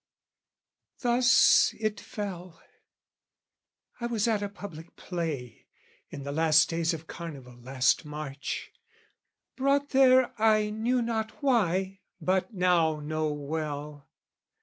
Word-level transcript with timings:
Thus 1.01 1.75
it 1.79 1.99
fell: 1.99 2.59
I 3.99 4.07
was 4.07 4.27
at 4.27 4.41
a 4.41 4.49
public 4.49 4.95
play, 4.95 5.67
In 6.09 6.23
the 6.23 6.31
last 6.31 6.71
days 6.71 6.91
of 6.95 7.05
Carnival 7.05 7.55
last 7.61 8.03
March, 8.03 8.71
Brought 9.55 9.89
there 9.91 10.33
I 10.41 10.71
knew 10.71 11.03
not 11.03 11.43
why, 11.43 11.99
but 12.19 12.51
now 12.51 12.99
know 12.99 13.31
well. 13.31 14.09